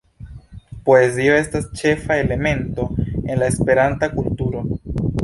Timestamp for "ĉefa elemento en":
1.81-3.43